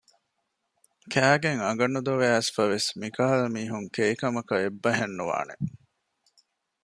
[1.13, 5.55] ކައިގެން އަނގަ ނުދޮވެ އައިސްފަވެސް މިކަހަލަ މީހުން ކެއިކަމަކަށް އެއްބަހެއް ނުވާނެ